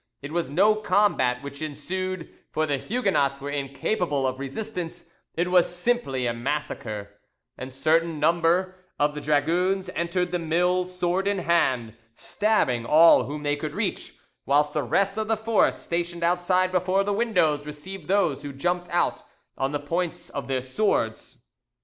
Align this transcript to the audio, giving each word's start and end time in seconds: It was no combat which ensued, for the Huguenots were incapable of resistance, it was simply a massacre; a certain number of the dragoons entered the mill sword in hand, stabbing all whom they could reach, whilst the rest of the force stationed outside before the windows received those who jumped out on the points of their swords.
It 0.23 0.31
was 0.31 0.49
no 0.49 0.73
combat 0.73 1.43
which 1.43 1.61
ensued, 1.61 2.33
for 2.49 2.65
the 2.65 2.79
Huguenots 2.79 3.39
were 3.39 3.51
incapable 3.51 4.25
of 4.25 4.39
resistance, 4.39 5.05
it 5.35 5.51
was 5.51 5.69
simply 5.69 6.25
a 6.25 6.33
massacre; 6.33 7.11
a 7.55 7.69
certain 7.69 8.19
number 8.19 8.73
of 8.97 9.13
the 9.13 9.21
dragoons 9.21 9.89
entered 9.93 10.31
the 10.31 10.39
mill 10.39 10.87
sword 10.87 11.27
in 11.27 11.37
hand, 11.37 11.95
stabbing 12.15 12.83
all 12.83 13.25
whom 13.25 13.43
they 13.43 13.55
could 13.55 13.75
reach, 13.75 14.15
whilst 14.47 14.73
the 14.73 14.81
rest 14.81 15.19
of 15.19 15.27
the 15.27 15.37
force 15.37 15.79
stationed 15.79 16.23
outside 16.23 16.71
before 16.71 17.03
the 17.03 17.13
windows 17.13 17.63
received 17.63 18.07
those 18.07 18.41
who 18.41 18.51
jumped 18.53 18.89
out 18.89 19.21
on 19.55 19.71
the 19.71 19.79
points 19.79 20.31
of 20.31 20.47
their 20.47 20.61
swords. 20.61 21.45